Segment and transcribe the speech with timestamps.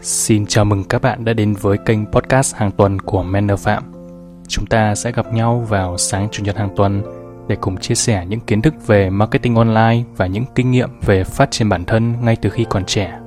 [0.00, 3.82] Xin chào mừng các bạn đã đến với kênh podcast hàng tuần của Manner Phạm.
[4.48, 7.02] Chúng ta sẽ gặp nhau vào sáng chủ nhật hàng tuần
[7.48, 11.24] để cùng chia sẻ những kiến thức về marketing online và những kinh nghiệm về
[11.24, 13.18] phát triển bản thân ngay từ khi còn trẻ.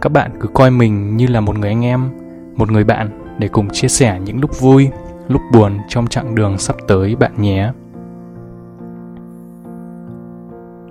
[0.00, 2.10] Các bạn cứ coi mình như là một người anh em,
[2.56, 4.88] một người bạn để cùng chia sẻ những lúc vui,
[5.28, 7.72] lúc buồn trong chặng đường sắp tới bạn nhé.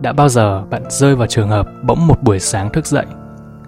[0.02, 3.06] Đã bao giờ bạn rơi vào trường hợp bỗng một buổi sáng thức dậy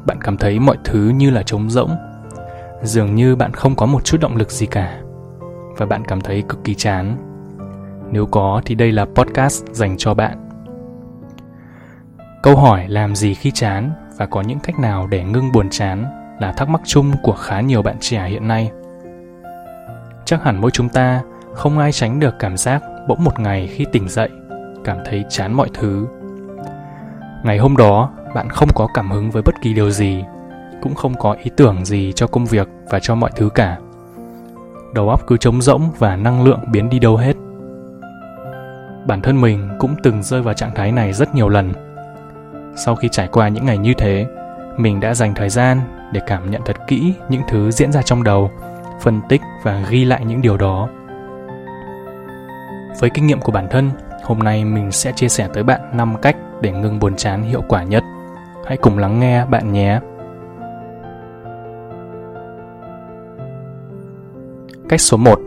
[0.06, 1.96] bạn cảm thấy mọi thứ như là trống rỗng.
[2.84, 5.02] Dường như bạn không có một chút động lực gì cả.
[5.78, 7.18] Và bạn cảm thấy cực kỳ chán.
[8.12, 10.50] Nếu có thì đây là podcast dành cho bạn.
[12.44, 16.06] Câu hỏi làm gì khi chán và có những cách nào để ngưng buồn chán
[16.40, 18.72] là thắc mắc chung của khá nhiều bạn trẻ hiện nay.
[20.26, 21.22] Chắc hẳn mỗi chúng ta
[21.54, 24.30] không ai tránh được cảm giác bỗng một ngày khi tỉnh dậy,
[24.84, 26.08] cảm thấy chán mọi thứ.
[27.44, 30.24] Ngày hôm đó bạn không có cảm hứng với bất kỳ điều gì,
[30.82, 33.78] cũng không có ý tưởng gì cho công việc và cho mọi thứ cả.
[34.94, 37.34] Đầu óc cứ trống rỗng và năng lượng biến đi đâu hết.
[39.08, 41.74] Bản thân mình cũng từng rơi vào trạng thái này rất nhiều lần.
[42.76, 44.26] Sau khi trải qua những ngày như thế,
[44.78, 45.80] mình đã dành thời gian
[46.14, 48.52] để cảm nhận thật kỹ những thứ diễn ra trong đầu,
[49.02, 50.90] phân tích và ghi lại những điều đó.
[53.00, 53.92] Với kinh nghiệm của bản thân,
[54.24, 57.62] hôm nay mình sẽ chia sẻ tới bạn 5 cách để ngừng buồn chán hiệu
[57.68, 58.04] quả nhất.
[58.66, 60.00] Hãy cùng lắng nghe bạn nhé.
[64.90, 65.40] Cách số 1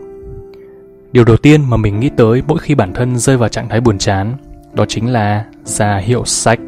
[1.11, 3.81] Điều đầu tiên mà mình nghĩ tới mỗi khi bản thân rơi vào trạng thái
[3.81, 4.33] buồn chán
[4.73, 6.59] đó chính là ra hiệu sách.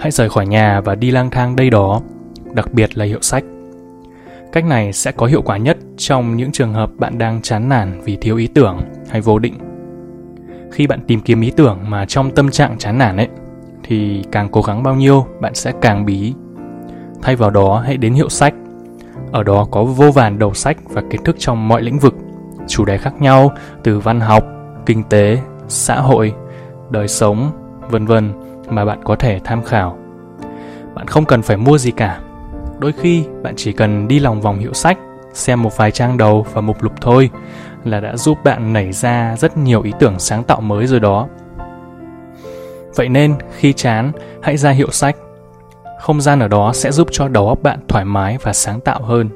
[0.00, 2.00] Hãy rời khỏi nhà và đi lang thang đây đó,
[2.54, 3.44] đặc biệt là hiệu sách.
[4.52, 8.00] Cách này sẽ có hiệu quả nhất trong những trường hợp bạn đang chán nản
[8.04, 9.54] vì thiếu ý tưởng hay vô định.
[10.72, 13.28] Khi bạn tìm kiếm ý tưởng mà trong tâm trạng chán nản ấy,
[13.88, 16.34] thì càng cố gắng bao nhiêu, bạn sẽ càng bí
[17.22, 18.54] thay vào đó, hãy đến hiệu sách.
[19.32, 22.14] Ở đó có vô vàn đầu sách và kiến thức trong mọi lĩnh vực.
[22.66, 24.44] Chủ đề khác nhau, từ văn học,
[24.86, 26.32] kinh tế, xã hội,
[26.90, 27.50] đời sống,
[27.90, 28.32] vân vân,
[28.70, 29.98] mà bạn có thể tham khảo.
[30.94, 32.20] Bạn không cần phải mua gì cả.
[32.78, 34.98] Đôi khi, bạn chỉ cần đi lòng vòng hiệu sách,
[35.32, 37.30] xem một vài trang đầu và mục lục thôi
[37.84, 41.28] là đã giúp bạn nảy ra rất nhiều ý tưởng sáng tạo mới rồi đó.
[42.96, 44.12] Vậy nên, khi chán,
[44.42, 45.16] hãy ra hiệu sách.
[45.98, 49.02] Không gian ở đó sẽ giúp cho đầu óc bạn thoải mái và sáng tạo
[49.02, 49.28] hơn.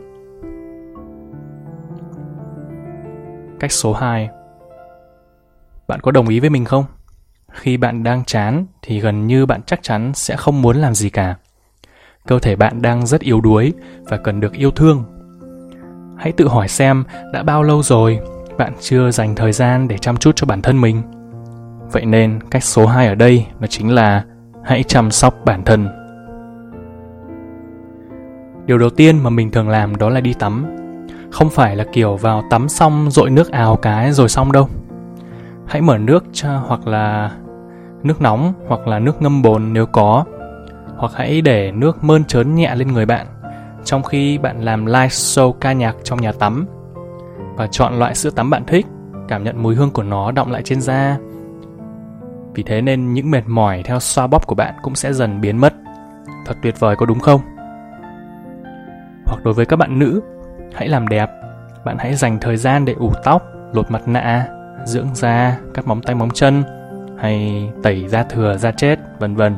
[3.60, 4.28] Cách số 2
[5.88, 6.84] Bạn có đồng ý với mình không?
[7.52, 11.10] Khi bạn đang chán thì gần như bạn chắc chắn sẽ không muốn làm gì
[11.10, 11.36] cả.
[12.26, 13.72] Cơ thể bạn đang rất yếu đuối
[14.04, 15.04] và cần được yêu thương.
[16.18, 18.20] Hãy tự hỏi xem đã bao lâu rồi
[18.58, 21.02] bạn chưa dành thời gian để chăm chút cho bản thân mình
[21.92, 24.24] Vậy nên cách số 2 ở đây nó chính là
[24.64, 25.88] hãy chăm sóc bản thân.
[28.66, 30.66] Điều đầu tiên mà mình thường làm đó là đi tắm.
[31.30, 34.68] Không phải là kiểu vào tắm xong dội nước ào cái rồi xong đâu.
[35.66, 37.30] Hãy mở nước cho hoặc là
[38.02, 40.24] nước nóng hoặc là nước ngâm bồn nếu có.
[40.96, 43.26] Hoặc hãy để nước mơn trớn nhẹ lên người bạn
[43.84, 46.66] trong khi bạn làm live show ca nhạc trong nhà tắm
[47.56, 48.86] và chọn loại sữa tắm bạn thích,
[49.28, 51.16] cảm nhận mùi hương của nó đọng lại trên da
[52.54, 55.58] vì thế nên những mệt mỏi theo xoa bóp của bạn cũng sẽ dần biến
[55.58, 55.74] mất.
[56.46, 57.40] Thật tuyệt vời có đúng không?
[59.26, 60.22] Hoặc đối với các bạn nữ,
[60.74, 61.30] hãy làm đẹp.
[61.84, 63.42] Bạn hãy dành thời gian để ủ tóc,
[63.72, 64.46] lột mặt nạ,
[64.84, 66.62] dưỡng da, cắt móng tay móng chân
[67.18, 69.56] hay tẩy da thừa da chết, vân vân.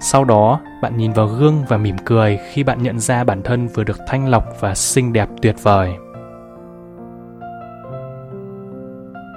[0.00, 3.68] Sau đó, bạn nhìn vào gương và mỉm cười khi bạn nhận ra bản thân
[3.68, 5.90] vừa được thanh lọc và xinh đẹp tuyệt vời.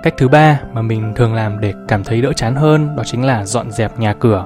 [0.04, 3.26] Cách thứ ba mà mình thường làm để cảm thấy đỡ chán hơn đó chính
[3.26, 4.46] là dọn dẹp nhà cửa.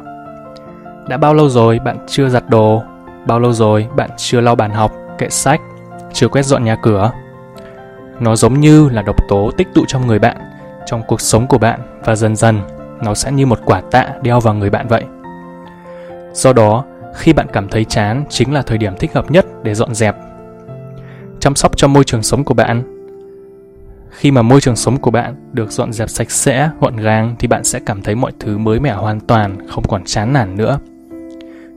[1.07, 2.83] Đã bao lâu rồi bạn chưa giặt đồ?
[3.27, 5.61] Bao lâu rồi bạn chưa lau bàn học, kệ sách,
[6.13, 7.11] chưa quét dọn nhà cửa?
[8.19, 10.37] Nó giống như là độc tố tích tụ trong người bạn,
[10.85, 12.61] trong cuộc sống của bạn và dần dần
[13.01, 15.03] nó sẽ như một quả tạ đeo vào người bạn vậy.
[16.33, 16.83] Do đó,
[17.15, 20.15] khi bạn cảm thấy chán chính là thời điểm thích hợp nhất để dọn dẹp.
[21.39, 22.96] Chăm sóc cho môi trường sống của bạn
[24.17, 27.47] khi mà môi trường sống của bạn được dọn dẹp sạch sẽ, gọn gàng thì
[27.47, 30.79] bạn sẽ cảm thấy mọi thứ mới mẻ hoàn toàn, không còn chán nản nữa.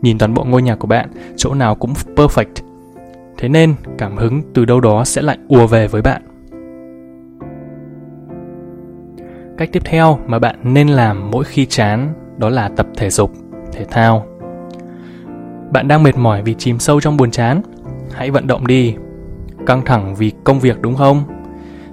[0.02, 2.62] Nhìn toàn bộ ngôi nhà của bạn, chỗ nào cũng perfect.
[3.38, 6.22] Thế nên, cảm hứng từ đâu đó sẽ lại ùa về với bạn.
[9.58, 13.32] Cách tiếp theo mà bạn nên làm mỗi khi chán đó là tập thể dục,
[13.72, 14.26] thể thao.
[15.72, 17.62] Bạn đang mệt mỏi vì chìm sâu trong buồn chán,
[18.12, 18.94] hãy vận động đi.
[19.66, 21.39] Căng thẳng vì công việc đúng không?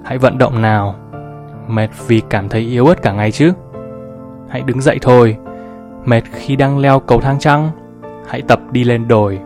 [0.08, 0.94] Hãy vận động nào.
[1.66, 3.52] Mệt vì cảm thấy yếu ớt cả ngày chứ.
[4.48, 5.36] Hãy đứng dậy thôi.
[6.04, 7.70] Mệt khi đang leo cầu thang trăng.
[8.26, 9.40] Hãy tập đi lên đồi.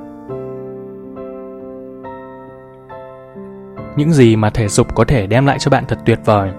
[3.96, 6.50] Những gì mà thể dục có thể đem lại cho bạn thật tuyệt vời.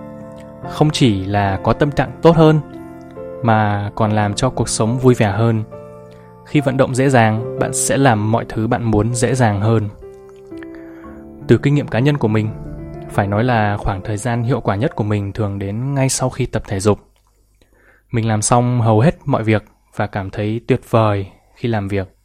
[0.69, 2.59] Không chỉ là có tâm trạng tốt hơn
[3.44, 5.63] mà còn làm cho cuộc sống vui vẻ hơn.
[6.45, 9.89] Khi vận động dễ dàng, bạn sẽ làm mọi thứ bạn muốn dễ dàng hơn.
[11.47, 12.49] Từ kinh nghiệm cá nhân của mình,
[13.13, 16.30] phải nói là khoảng thời gian hiệu quả nhất của mình thường đến ngay sau
[16.30, 17.00] khi tập thể dục.
[18.12, 19.63] Mình làm xong hầu hết mọi việc
[19.95, 22.15] và cảm thấy tuyệt vời khi làm việc.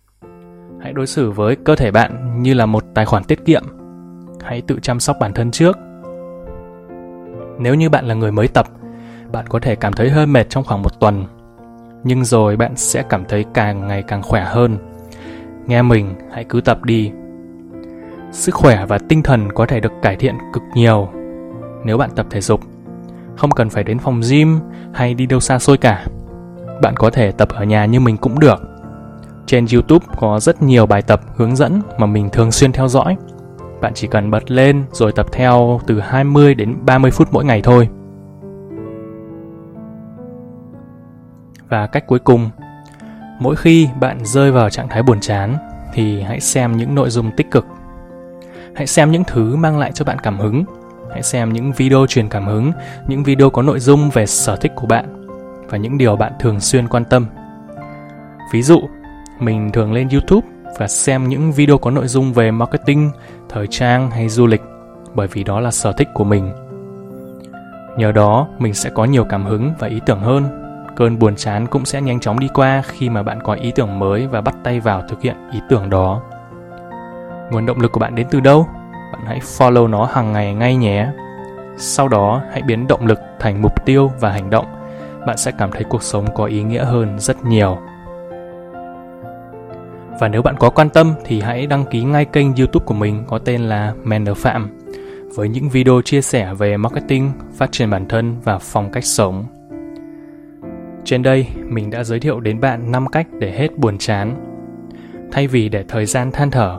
[0.80, 3.62] Hãy đối xử với cơ thể bạn như là một tài khoản tiết kiệm.
[4.44, 5.78] Hãy tự chăm sóc bản thân trước.
[7.58, 8.66] Nếu như bạn là người mới tập,
[9.32, 11.24] bạn có thể cảm thấy hơi mệt trong khoảng một tuần.
[12.04, 14.78] Nhưng rồi bạn sẽ cảm thấy càng ngày càng khỏe hơn.
[15.66, 17.12] Nghe mình, hãy cứ tập đi
[18.30, 21.08] sức khỏe và tinh thần có thể được cải thiện cực nhiều
[21.84, 22.60] nếu bạn tập thể dục
[23.36, 24.58] không cần phải đến phòng gym
[24.94, 26.06] hay đi đâu xa xôi cả
[26.82, 28.62] bạn có thể tập ở nhà như mình cũng được
[29.46, 33.16] trên youtube có rất nhiều bài tập hướng dẫn mà mình thường xuyên theo dõi
[33.80, 37.62] bạn chỉ cần bật lên rồi tập theo từ 20 đến 30 phút mỗi ngày
[37.62, 37.88] thôi.
[41.68, 42.50] Và cách cuối cùng,
[43.40, 45.56] mỗi khi bạn rơi vào trạng thái buồn chán
[45.94, 47.66] thì hãy xem những nội dung tích cực.
[48.78, 50.64] Hãy xem những thứ mang lại cho bạn cảm hứng.
[51.10, 52.72] Hãy xem những video truyền cảm hứng,
[53.06, 55.26] những video có nội dung về sở thích của bạn
[55.68, 57.26] và những điều bạn thường xuyên quan tâm.
[58.52, 58.80] Ví dụ,
[59.40, 60.46] mình thường lên YouTube
[60.78, 63.10] và xem những video có nội dung về marketing,
[63.48, 64.62] thời trang hay du lịch
[65.14, 66.52] bởi vì đó là sở thích của mình.
[67.96, 70.44] Nhờ đó, mình sẽ có nhiều cảm hứng và ý tưởng hơn.
[70.96, 73.98] Cơn buồn chán cũng sẽ nhanh chóng đi qua khi mà bạn có ý tưởng
[73.98, 76.22] mới và bắt tay vào thực hiện ý tưởng đó.
[77.50, 78.66] Nguồn động lực của bạn đến từ đâu?
[79.12, 81.08] Bạn hãy follow nó hàng ngày ngay nhé.
[81.76, 84.66] Sau đó, hãy biến động lực thành mục tiêu và hành động.
[85.26, 87.78] Bạn sẽ cảm thấy cuộc sống có ý nghĩa hơn rất nhiều.
[90.20, 93.24] Và nếu bạn có quan tâm thì hãy đăng ký ngay kênh YouTube của mình
[93.26, 94.78] có tên là Mender Phạm
[95.34, 99.44] với những video chia sẻ về marketing, phát triển bản thân và phong cách sống.
[101.04, 104.34] Trên đây, mình đã giới thiệu đến bạn 5 cách để hết buồn chán.
[105.32, 106.78] Thay vì để thời gian than thở,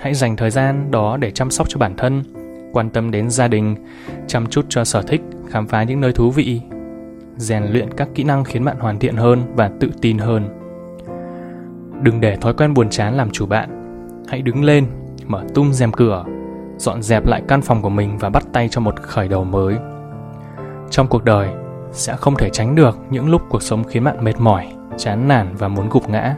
[0.00, 2.22] hãy dành thời gian đó để chăm sóc cho bản thân,
[2.72, 3.76] quan tâm đến gia đình,
[4.26, 5.20] chăm chút cho sở thích,
[5.50, 6.60] khám phá những nơi thú vị,
[7.36, 10.48] rèn luyện các kỹ năng khiến bạn hoàn thiện hơn và tự tin hơn.
[12.02, 13.68] Đừng để thói quen buồn chán làm chủ bạn.
[14.28, 14.86] Hãy đứng lên,
[15.26, 16.24] mở tung rèm cửa,
[16.78, 19.76] dọn dẹp lại căn phòng của mình và bắt tay cho một khởi đầu mới.
[20.90, 21.48] Trong cuộc đời,
[21.92, 24.66] sẽ không thể tránh được những lúc cuộc sống khiến bạn mệt mỏi,
[24.96, 26.36] chán nản và muốn gục ngã.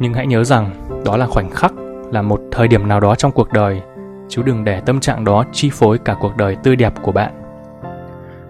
[0.00, 0.70] Nhưng hãy nhớ rằng
[1.04, 1.72] đó là khoảnh khắc,
[2.12, 3.82] là một thời điểm nào đó trong cuộc đời,
[4.28, 7.32] chứ đừng để tâm trạng đó chi phối cả cuộc đời tươi đẹp của bạn.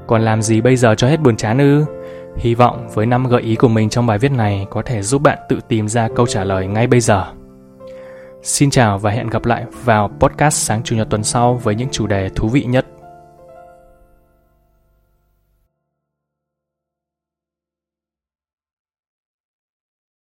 [0.06, 1.84] Còn làm gì bây giờ cho hết buồn chán ư?
[2.36, 5.22] Hy vọng với năm gợi ý của mình trong bài viết này có thể giúp
[5.22, 7.24] bạn tự tìm ra câu trả lời ngay bây giờ.
[8.42, 11.88] Xin chào và hẹn gặp lại vào podcast sáng chủ nhật tuần sau với những
[11.90, 12.86] chủ đề thú vị nhất.